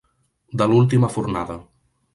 De 0.61 0.69
l'última 0.71 1.11
fornada. 1.19 1.63